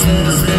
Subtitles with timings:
[0.00, 0.50] Citizen.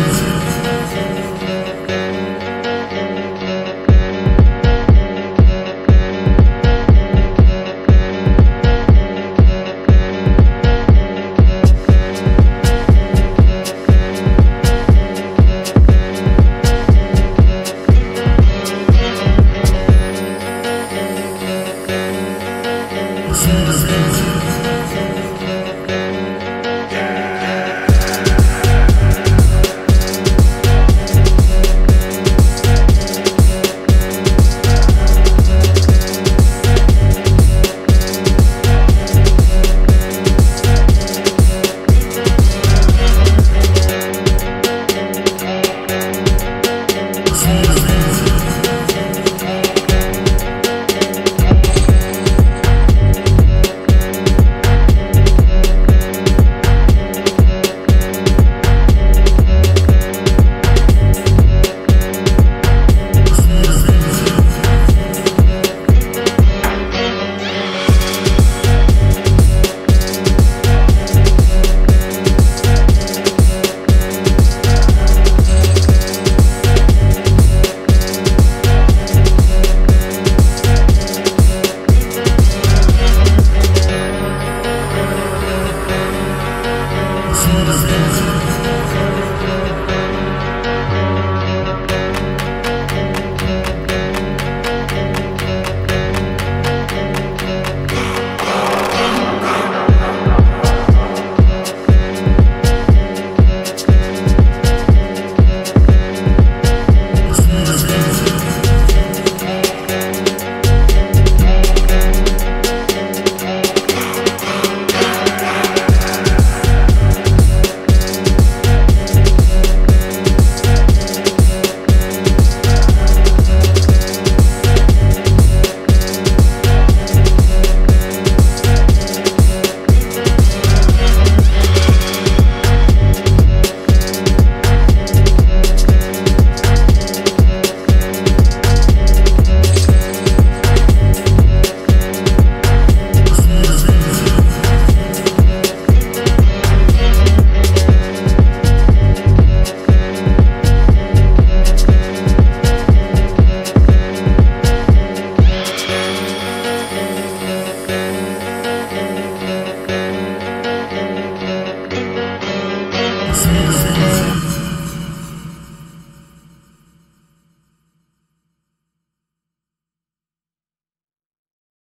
[163.52, 163.81] Christmas.